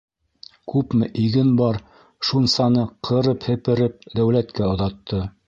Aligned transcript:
Күпме 0.71 1.09
иген 1.23 1.51
бар- 1.59 1.77
шунсаны 2.31 2.87
ҡырып-һепереп 3.11 4.11
дәүләткә 4.19 4.73
оҙатты. 4.75 5.25